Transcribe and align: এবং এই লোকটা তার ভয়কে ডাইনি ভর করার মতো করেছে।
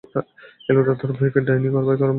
এবং 0.03 0.23
এই 0.69 0.73
লোকটা 0.77 0.93
তার 0.99 1.11
ভয়কে 1.17 1.39
ডাইনি 1.41 1.69
ভর 1.69 1.83
করার 1.83 1.89
মতো 1.89 1.99
করেছে। 1.99 2.09